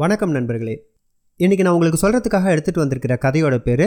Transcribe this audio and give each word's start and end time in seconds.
வணக்கம் 0.00 0.30
நண்பர்களே. 0.30 0.74
இன்றைக்கி 1.40 1.62
நான் 1.62 1.72
உங்களுக்கு 1.72 1.98
சொல்கிறதுக்காக 2.02 2.50
எடுத்துகிட்டு 2.54 2.82
வந்திருக்கிற 2.82 3.14
கதையோட 3.24 3.56
பேர் 3.58 3.84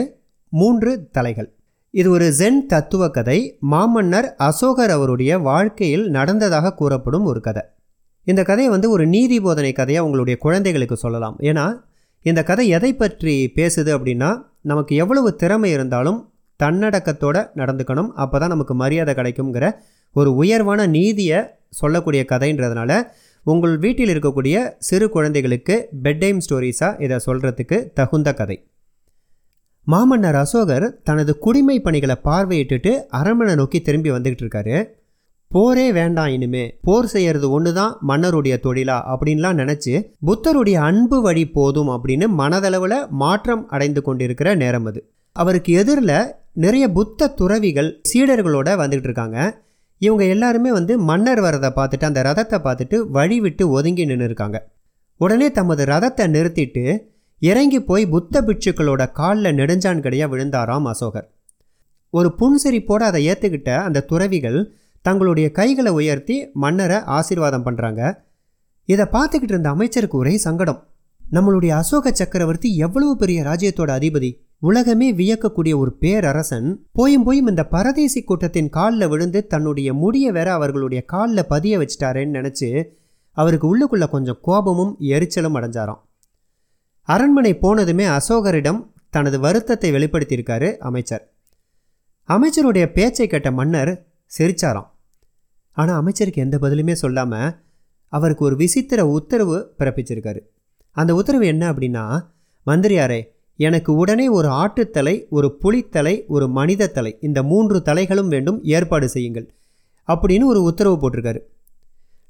மூன்று 0.48 1.08
தலைகள். 1.10 1.48
இது 1.90 2.10
ஒரு 2.10 2.26
ஜென் 2.38 2.58
தத்துவ 2.66 3.10
கதை. 3.10 3.58
மாமன்னர் 3.60 4.34
அசோகர் 4.38 4.90
அவருடைய 4.90 5.38
வாழ்க்கையில் 5.38 6.06
நடந்ததாக 6.08 6.74
கூறப்படும் 6.74 7.24
ஒரு 7.24 7.40
கதை. 7.40 7.62
இந்த 8.24 8.42
கதையை 8.42 8.70
வந்து 8.72 8.90
ஒரு 8.90 9.06
நீதி 9.06 9.40
போதனை 9.40 9.72
கதையாக 9.72 10.06
உங்களுடைய 10.06 10.38
குழந்தைகளுக்கு 10.38 10.96
சொல்லலாம். 10.96 11.36
ஏன்னா 11.40 11.82
இந்த 12.22 12.42
கதை 12.42 12.68
எதை 12.68 12.94
பற்றி 12.94 13.52
பேசுது 13.54 13.92
அப்படின்னா 13.98 14.42
நமக்கு 14.62 14.96
எவ்வளவு 14.96 15.34
திறமை 15.34 15.70
இருந்தாலும் 15.70 16.32
தன்னடக்கத்தோடு 16.60 17.42
நடந்துக்கணும். 17.54 18.10
அப்போ 18.24 18.38
தான் 18.38 18.48
நமக்கு 18.48 18.74
மரியாதை 18.74 19.14
கிடைக்குங்கிற 19.14 19.72
ஒரு 20.12 20.34
உயர்வான 20.34 20.86
நீதியை 20.86 21.40
சொல்லக்கூடிய 21.68 22.24
கதைன்றதுனால 22.32 22.92
உங்கள் 23.46 23.78
வீட்டில் 23.78 24.10
இருக்கக்கூடிய 24.12 24.56
சிறு 24.78 25.10
குழந்தைகளுக்கு 25.10 25.88
பெட் 26.02 26.18
டைம் 26.18 26.40
ஸ்டோரிஸாக 26.46 27.02
இதை 27.02 27.18
சொல்கிறதுக்கு 27.26 27.76
தகுந்த 27.92 28.34
கதை. 28.34 28.56
மாமன்னர் 29.86 30.34
அசோகர் 30.34 30.86
தனது 31.02 31.38
குடிமை 31.38 31.76
பணிகளை 31.80 32.16
பார்வையிட்டுட்டு 32.24 32.92
அரண்மனை 33.10 33.54
நோக்கி 33.54 33.78
திரும்பி 33.82 34.10
வந்துக்கிட்டு 34.10 34.44
இருக்காரு. 34.46 34.76
போரே 35.50 35.92
வேண்டாம் 35.92 36.26
இனிமே 36.26 36.64
போர் 36.82 37.06
செய்யறது 37.06 37.50
ஒன்று 37.50 37.70
தான் 37.72 37.96
மன்னருடைய 38.00 38.56
தொழிலா 38.66 38.98
அப்படின்லாம் 39.12 39.58
நினச்சி 39.60 39.94
புத்தருடைய 40.26 40.80
அன்பு 40.80 41.18
வழி 41.22 41.44
போதும் 41.48 41.88
அப்படின்னு 41.88 42.26
மனதளவில் 42.42 43.08
மாற்றம் 43.22 43.68
அடைந்து 43.68 44.02
கொண்டிருக்கிற 44.02 44.54
நேரம் 44.54 44.84
அது. 44.84 45.00
அவருக்கு 45.36 45.72
எதிரில் 45.72 46.14
நிறைய 46.52 46.84
புத்த 46.90 47.28
துறவிகள் 47.40 47.90
சீடர்களோட 48.10 48.68
வந்துகிட்டு 48.82 49.10
இருக்காங்க. 49.10 49.38
இவங்க 50.00 50.24
எல்லாருமே 50.24 50.70
வந்து 50.72 50.98
மன்னர் 50.98 51.40
வரதை 51.40 51.70
பார்த்துட்டு 51.78 52.04
அந்த 52.04 52.20
ரதத்தை 52.22 52.58
பார்த்துட்டு 52.66 52.96
வழி 53.10 53.40
விட்டு 53.40 53.64
ஒதுங்கி 53.68 54.04
நின்று 54.04 54.24
இருக்காங்க 54.24 54.58
உடனே 55.20 55.48
தமது 55.50 55.84
ரதத்தை 55.84 56.26
நிறுத்திட்டு 56.26 56.84
இறங்கி 57.42 57.78
போய் 57.80 58.04
புத்த 58.06 58.42
பிட்சுக்களோட 58.42 59.02
காலில் 59.12 59.56
நெடுஞ்சான் 59.56 60.00
கடையாக 60.00 60.30
விழுந்தாராம் 60.32 60.88
அசோகர். 60.92 61.26
ஒரு 62.10 62.28
புன்சிரிப்போடு 62.38 63.04
அதை 63.08 63.20
ஏற்றுக்கிட்ட 63.28 63.70
அந்த 63.76 64.04
துறவிகள் 64.04 64.58
தங்களுடைய 65.04 65.50
கைகளை 65.50 65.92
உயர்த்தி 65.92 66.36
மன்னரை 66.52 66.98
ஆசீர்வாதம் 67.16 67.64
பண்ணுறாங்க 67.66 68.00
இதை 68.88 69.06
பார்த்துக்கிட்டு 69.12 69.54
இருந்த 69.54 69.70
அமைச்சருக்கு 69.70 70.16
ஒரே 70.18 70.34
சங்கடம். 70.36 70.80
நம்மளுடைய 71.32 71.72
அசோக 71.80 72.10
சக்கரவர்த்தி 72.10 72.76
எவ்வளவு 72.76 73.12
பெரிய 73.16 73.42
ராஜ்யத்தோட 73.42 73.90
அதிபதி? 73.98 74.30
உலகமே 74.62 75.12
வியக்கக்கூடிய 75.12 75.74
ஒரு 75.76 75.92
பேரரசன் 75.92 76.86
போயும் 76.92 77.24
போயும் 77.24 77.46
இந்த 77.46 77.66
பரதேசி 77.66 78.22
கூட்டத்தின் 78.22 78.68
காலில் 78.68 79.08
விழுந்து 79.08 79.46
தன்னுடைய 79.46 79.94
முடிய 79.94 80.32
வேற 80.32 80.52
அவர்களுடைய 80.52 81.04
காலில் 81.04 81.46
பதிய 81.46 81.78
வச்சிட்டாரேன்னு 81.78 82.36
நினச்சி 82.38 82.84
அவருக்கு 83.36 83.66
உள்ளுக்குள்ளே 83.70 84.08
கொஞ்சம் 84.08 84.38
கோபமும் 84.42 84.96
எரிச்சலும் 85.00 85.56
அடைஞ்சாராம். 85.58 86.00
அரண்மனை 87.08 87.54
போனதுமே 87.54 88.06
அசோகரிடம் 88.18 88.86
தனது 89.10 89.40
வருத்தத்தை 89.40 89.92
வெளிப்படுத்தியிருக்காரு 89.92 90.76
அமைச்சர். 90.78 91.24
அமைச்சருடைய 92.28 92.92
பேச்சை 92.92 93.26
கேட்ட 93.26 93.50
மன்னர் 93.50 94.06
சிரிச்சாராம். 94.38 94.88
ஆனால் 95.76 95.96
அமைச்சருக்கு 95.96 96.42
எந்த 96.42 96.58
பதிலுமே 96.60 96.92
சொல்லாமல் 96.92 97.50
அவருக்கு 98.12 98.44
ஒரு 98.44 98.56
விசித்திர 98.56 99.06
உத்தரவு 99.06 99.74
பிறப்பிச்சிருக்காரு. 99.78 100.40
அந்த 100.90 101.14
உத்தரவு 101.14 101.46
என்ன 101.46 101.72
அப்படின்னா 101.72 102.04
மந்திரியாரே 102.66 103.20
எனக்கு 103.64 103.90
உடனே 103.94 104.26
ஒரு 104.38 104.48
ஆட்டுத்தலை 104.62 105.14
ஒரு 105.28 105.48
புலித்தலை 105.62 106.14
ஒரு 106.34 106.46
மனித 106.58 106.88
தலை 106.96 107.12
இந்த 107.20 107.40
மூன்று 107.42 107.78
தலைகளும் 107.84 108.30
வேண்டும் 108.34 108.58
ஏற்பாடு 108.76 109.08
செய்யுங்கள் 109.08 109.46
அப்படின்னு 110.08 110.44
ஒரு 110.44 110.60
உத்தரவு 110.62 110.96
போட்டிருக்காரு. 111.00 111.40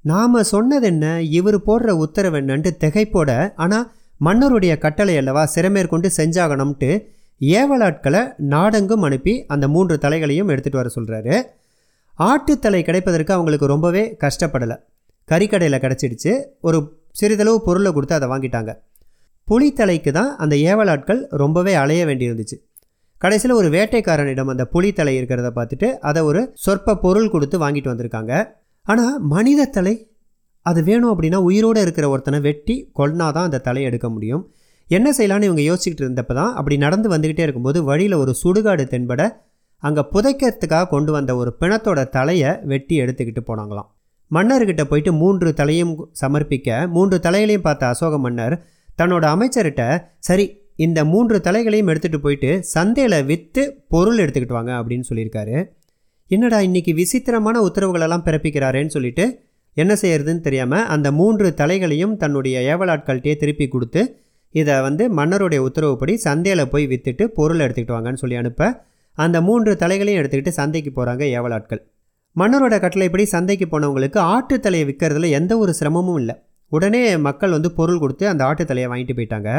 நாம் 0.04 0.42
சொன்னது 0.52 0.86
என்ன 0.86 1.06
இவர் 1.38 1.58
போடுற 1.66 1.90
உத்தரவு 2.04 2.36
என்னன்ட்டு 2.36 2.70
திகைப்போட 2.84 3.30
ஆனால் 3.56 3.86
மன்னருடைய 4.20 4.72
கட்டளை 4.78 5.14
அல்லவா 5.16 5.42
சிறமேற்கொண்டு 5.54 6.08
செஞ்சாகணும்ட்டு 6.16 6.90
ஏவலாட்களை 7.40 8.22
நாடெங்கும் 8.54 9.02
அனுப்பி 9.02 9.34
அந்த 9.46 9.68
மூன்று 9.68 9.96
தலைகளையும் 10.02 10.50
எடுத்துகிட்டு 10.52 10.80
வர 10.80 10.90
சொல்கிறாரு 10.96 11.36
ஆட்டுத்தலை 12.18 12.80
கிடைப்பதற்கு 12.82 13.32
அவங்களுக்கு 13.34 13.66
ரொம்பவே 13.66 14.02
கஷ்டப்படலை. 14.20 14.76
கறிக்கடையில் 15.28 15.82
கிடச்சிடுச்சு. 15.84 16.32
ஒரு 16.60 16.78
சிறிதளவு 17.20 17.58
பொருளை 17.66 17.90
கொடுத்து 17.92 18.14
அதை 18.14 18.28
வாங்கிட்டாங்க. 18.28 18.72
புலித்தலைக்கு 19.50 20.10
தான் 20.18 20.30
அந்த 20.42 20.54
ஏவலாட்கள் 20.70 21.20
ரொம்பவே 21.42 21.72
அலைய 21.82 22.02
வேண்டியிருந்துச்சு. 22.08 22.56
கடைசியில் 23.22 23.58
ஒரு 23.60 23.68
வேட்டைக்காரனிடம் 23.74 24.50
அந்த 24.52 24.64
புலித்தலை 24.74 25.14
இருக்கிறத 25.20 25.48
பார்த்துட்டு 25.56 25.88
அதை 26.08 26.20
ஒரு 26.28 26.42
சொற்ப 26.64 26.94
பொருள் 27.04 27.32
கொடுத்து 27.34 27.56
வாங்கிட்டு 27.64 27.90
வந்திருக்காங்க. 27.92 28.32
ஆனால் 28.86 29.16
மனித 29.34 29.66
தலை? 29.76 29.94
அது 30.66 30.80
வேணும் 30.88 31.12
அப்படின்னா 31.12 31.38
உயிரோடு 31.48 31.82
இருக்கிற 31.86 32.06
ஒருத்தனை 32.12 32.38
வெட்டி 32.46 32.76
கொல்னா 32.98 33.26
தான் 33.36 33.48
அந்த 33.48 33.62
தலையை 33.68 33.86
எடுக்க 33.90 34.08
முடியும். 34.14 34.42
என்ன 34.90 35.08
செய்யலான்னு 35.18 35.48
இவங்க 35.48 35.62
யோசிச்சுக்கிட்டு 35.68 36.04
இருந்தப்போ 36.04 36.34
தான் 36.40 36.52
அப்படி 36.58 36.76
நடந்து 36.84 37.08
வந்துக்கிட்டே 37.12 37.44
இருக்கும்போது 37.46 37.78
வழியில் 37.90 38.16
ஒரு 38.22 38.32
சுடுகாடு 38.42 38.84
தென்பட 38.92 39.22
அங்கே 39.82 40.02
புதைக்கிறதுக்காக 40.14 40.88
கொண்டு 40.94 41.10
வந்த 41.16 41.32
ஒரு 41.40 41.50
பிணத்தோட 41.60 42.00
தலையை 42.16 42.50
வெட்டி 42.72 42.94
எடுத்துக்கிட்டு 43.02 43.42
போனாங்களாம். 43.50 43.88
மன்னர்கிட்ட 44.30 44.82
போயிட்டு 44.90 45.12
மூன்று 45.20 45.50
தலையும் 45.60 45.92
சமர்ப்பிக்க 46.22 46.88
மூன்று 46.96 47.16
தலைகளையும் 47.26 47.66
பார்த்த 47.68 47.92
அசோக 47.92 48.18
மன்னர் 48.24 48.56
தன்னோட 49.00 49.24
அமைச்சர்கிட்ட 49.34 49.84
சரி 50.28 50.46
இந்த 50.86 51.00
மூன்று 51.12 51.36
தலைகளையும் 51.46 51.90
எடுத்துகிட்டு 51.92 52.20
போயிட்டு 52.24 52.50
சந்தையில் 52.74 53.26
விற்று 53.30 53.62
பொருள் 53.92 54.20
எடுத்துக்கிட்டு 54.24 54.58
வாங்க 54.58 54.72
அப்படின்னு 54.80 55.08
சொல்லியிருக்காரு. 55.10 55.56
என்னடா 56.30 56.58
இன்றைக்கி 56.60 56.92
விசித்திரமான 56.94 57.60
உத்தரவுகளெல்லாம் 57.68 58.26
பிறப்பிக்கிறாரேன்னு 58.26 58.94
சொல்லிட்டு 58.96 59.24
என்ன 59.76 59.92
செய்யறதுன்னு 60.02 60.40
தெரியாமல் 60.40 60.86
அந்த 60.94 61.08
மூன்று 61.12 61.48
தலைகளையும் 61.60 62.14
தன்னுடைய 62.16 62.56
ஏவலாட்கள்கிட்டயே 62.72 63.36
திருப்பி 63.36 63.66
கொடுத்து 63.68 64.02
இதை 64.54 64.76
வந்து 64.80 65.04
மன்னருடைய 65.18 65.60
உத்தரவுப்படி 65.66 66.14
சந்தையில் 66.26 66.70
போய் 66.72 66.86
விற்றுட்டு 66.86 67.24
பொருள் 67.38 67.62
எடுத்துக்கிட்டு 67.64 67.96
வாங்கன்னு 67.96 68.22
சொல்லி 68.22 68.36
அனுப்ப 68.36 68.70
அந்த 69.18 69.36
மூன்று 69.48 69.72
தலைகளையும் 69.82 70.20
எடுத்துக்கிட்டு 70.20 70.58
சந்தைக்கு 70.60 70.90
போகிறாங்க 70.96 71.22
ஏவலாட்கள். 71.38 71.80
மன்னரோட 72.36 72.74
கட்டளைப்படி 72.80 73.24
சந்தைக்கு 73.34 73.66
போனவங்களுக்கு 73.66 74.18
ஆட்டுத்தலையை 74.34 74.84
விற்கிறதுல 74.90 75.30
எந்த 75.30 75.52
ஒரு 75.58 75.72
சிரமமும் 75.80 76.18
இல்லை. 76.18 76.36
உடனே 76.76 77.02
மக்கள் 77.26 77.54
வந்து 77.56 77.70
பொருள் 77.78 78.00
கொடுத்து 78.02 78.24
அந்த 78.32 78.42
ஆட்டுத்தலையை 78.48 78.88
வாங்கிட்டு 78.90 79.16
போயிட்டாங்க. 79.18 79.50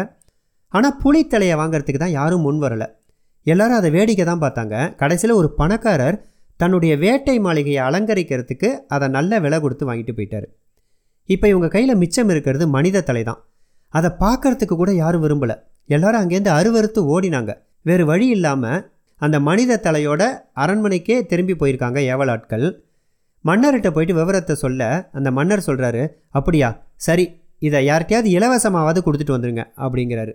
ஆனால் 0.73 0.97
புலித்தலையை 1.03 1.55
வாங்கிறதுக்கு 1.61 2.01
தான் 2.03 2.17
யாரும் 2.19 2.45
முன் 2.47 2.59
வரலை. 2.65 2.87
எல்லாரும் 3.45 3.79
அதை 3.79 3.89
வேடிக்கை 3.95 4.25
தான் 4.29 4.43
பார்த்தாங்க. 4.43 4.75
கடைசியில் 5.01 5.39
ஒரு 5.39 5.49
பணக்காரர் 5.59 6.17
தன்னுடைய 6.59 6.93
வேட்டை 7.03 7.35
மாளிகையை 7.45 7.79
அலங்கரிக்கிறதுக்கு 7.87 8.69
அதை 8.95 9.07
நல்ல 9.17 9.39
விலை 9.45 9.57
கொடுத்து 9.63 9.87
வாங்கிட்டு 9.89 10.13
போயிட்டார். 10.17 10.47
இப்போ 11.33 11.45
இவங்க 11.51 11.67
கையில் 11.75 11.99
மிச்சம் 12.01 12.31
இருக்கிறது 12.33 12.65
மனித 12.75 13.03
தலை 13.09 13.23
தான். 13.29 13.39
அதை 13.93 14.09
பார்க்கறதுக்கு 14.23 14.75
கூட 14.81 14.91
யாரும் 15.03 15.23
விரும்பலை. 15.25 15.55
எல்லாரும் 15.95 16.21
அங்கேருந்து 16.21 16.51
அருவறுத்து 16.57 17.01
ஓடினாங்க. 17.13 17.51
வேறு 17.89 18.03
வழி 18.11 18.27
இல்லாமல் 18.35 18.81
அந்த 19.21 19.37
மனித 19.47 19.79
தலையோட 19.85 20.21
அரண்மனைக்கே 20.63 21.17
திரும்பி 21.31 21.55
போயிருக்காங்க 21.61 21.99
ஏவலாட்கள். 22.13 22.65
மன்னர்கிட்ட 23.45 23.89
போயிட்டு 23.91 24.13
விவரத்தை 24.13 24.55
சொல்ல 24.55 25.09
அந்த 25.11 25.31
மன்னர் 25.31 25.63
சொல்கிறாரு 25.67 26.07
அப்படியா 26.29 26.85
சரி 26.95 27.39
இதை 27.59 27.87
யார்கிட்டயாவது 27.87 28.29
இலவசமாவது 28.37 28.99
கொடுத்துட்டு 29.05 29.35
வந்துடுங்க 29.35 29.63
அப்படிங்கிறாரு. 29.77 30.31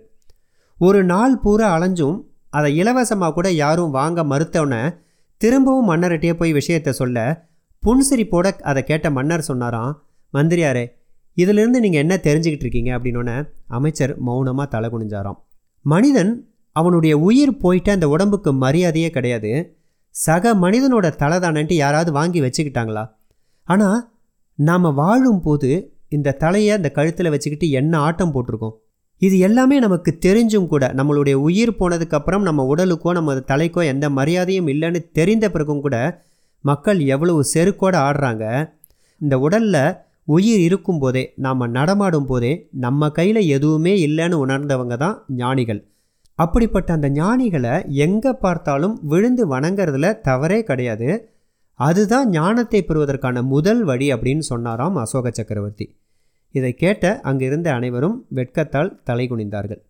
ஒரு 0.79 1.03
நாள் 1.03 1.39
பூரா 1.39 1.79
அலைஞ்சும் 1.79 2.21
அதை 2.49 2.77
இலவசமாக 2.77 3.33
கூட 3.33 3.51
யாரும் 3.51 3.89
வாங்க 3.89 4.23
மறுத்தோன்னே 4.23 4.97
திரும்பவும் 5.37 5.89
மன்னர்கிட்டயே 5.89 6.33
போய் 6.33 6.53
விஷயத்த 6.53 6.89
சொல்ல 6.89 7.45
புன்சிரிப்போட 7.83 8.51
அதை 8.59 8.83
கேட்ட 8.83 9.09
மன்னர் 9.09 9.39
சொன்னாராம் 9.39 10.03
மந்திரியாரே 10.33 10.85
இதிலிருந்து 11.33 11.79
நீங்கள் 11.79 12.01
என்ன 12.01 12.15
தெரிஞ்சுக்கிட்டு 12.15 12.65
இருக்கீங்க? 12.65 12.97
அப்படின்னோடனே 12.97 13.49
அமைச்சர் 13.67 14.19
மௌனமாக 14.19 14.69
தலை 14.69 14.89
குனிஞ்சாராம். 14.89 15.39
மனிதன் 15.81 16.51
அவனுடைய 16.71 17.17
உயிர் 17.17 17.57
போயிட்டு 17.57 17.91
அந்த 17.91 18.09
உடம்புக்கு 18.09 18.53
மரியாதையே 18.53 19.09
கிடையாது. 19.09 19.76
சக 20.17 20.53
மனிதனோட 20.63 21.07
தலை 21.21 21.37
தானன்ட்டு 21.39 21.75
யாராவது 21.83 22.11
வாங்கி 22.17 22.39
வச்சுக்கிட்டாங்களா? 22.43 23.03
ஆனால் 23.67 23.99
நாம் 24.59 24.95
வாழும்போது 25.01 25.69
இந்த 26.15 26.35
தலையை 26.43 26.71
அந்த 26.75 26.89
கழுத்தில் 26.97 27.33
வச்சுக்கிட்டு 27.33 27.67
என்ன 27.79 27.93
ஆட்டம் 27.99 28.31
போட்டிருக்கோம்? 28.35 28.75
இது 29.21 29.35
எல்லாமே 29.47 29.75
நமக்கு 29.85 30.11
தெரிஞ்சும் 30.25 30.69
கூட 30.71 30.85
நம்மளுடைய 30.97 31.35
உயிர் 31.47 31.77
போனதுக்கப்புறம் 31.79 32.43
நம்ம 32.47 32.65
உடலுக்கோ 32.73 33.11
நம்ம 33.17 33.35
தலைக்கோ 33.51 33.81
எந்த 33.93 34.05
மரியாதையும் 34.17 34.69
இல்லைன்னு 34.73 34.99
தெரிந்த 35.19 35.45
பிறகும் 35.49 35.83
கூட 35.85 35.95
மக்கள் 36.63 36.99
எவ்வளவு 37.13 37.41
செருக்கோடு 37.53 37.97
ஆடுறாங்க. 38.07 38.43
இந்த 39.21 39.35
உடலில் 39.45 39.81
உயிர் 40.35 40.61
இருக்கும்போதே 40.67 41.23
நாம் 41.45 41.71
நடமாடும் 41.77 42.27
போதே 42.29 42.53
நம்ம 42.85 43.09
கையில் 43.17 43.41
எதுவுமே 43.55 43.93
இல்லைன்னு 44.07 44.41
உணர்ந்தவங்க 44.45 44.95
தான் 45.03 45.15
ஞானிகள். 45.41 45.81
அப்படிப்பட்ட 46.39 46.89
அந்த 46.93 47.07
ஞானிகளை 47.09 47.73
எங்கே 48.05 48.31
பார்த்தாலும் 48.43 48.95
விழுந்து 49.01 49.43
வணங்குறதுல 49.53 50.07
தவறே 50.21 50.59
கிடையாது. 50.63 51.09
அதுதான் 51.79 52.27
ஞானத்தை 52.29 52.79
பெறுவதற்கான 52.81 53.41
முதல் 53.53 53.81
வழி 53.83 54.07
அப்படின்னு 54.13 54.43
சொன்னாராம் 54.51 54.95
அசோக 54.95 55.31
சக்கரவர்த்தி. 55.31 55.87
இதை 56.55 56.71
கேட்ட 56.73 57.03
அங்கிருந்த 57.21 57.67
அனைவரும் 57.73 58.15
வெட்கத்தால் 58.35 58.91
தலை 59.03 59.25
குனிந்தார்கள் 59.29 59.81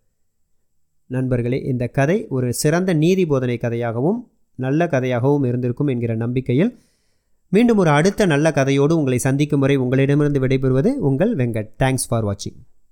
நண்பர்களே 1.09 1.59
இந்த 1.71 1.83
கதை 1.97 2.17
ஒரு 2.27 2.47
சிறந்த 2.53 2.91
நீதி 2.93 3.25
போதனை 3.25 3.57
கதையாகவும் 3.61 4.19
நல்ல 4.59 4.85
கதையாகவும் 4.85 5.45
இருந்திருக்கும் 5.45 5.91
என்கிற 5.93 6.15
நம்பிக்கையில் 6.15 6.71
மீண்டும் 7.51 7.77
ஒரு 7.77 7.89
அடுத்த 7.89 8.25
நல்ல 8.25 8.47
கதையோடு 8.55 8.93
உங்களை 8.99 9.17
சந்திக்கும் 9.17 9.59
வரை 9.59 9.75
உங்களிடமிருந்து 9.75 10.39
விடைபெறுவது 10.43 10.91
உங்கள் 11.09 11.35
வெங்கட். 11.35 11.69
தேங்க்ஸ் 11.83 12.07
ஃபார் 12.09 12.25
வாட்சிங் 12.25 12.57